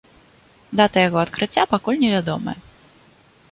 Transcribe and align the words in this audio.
Дата 0.79 0.97
яго 1.07 1.17
адкрыцця 1.25 1.63
пакуль 1.75 2.01
невядомая. 2.07 2.59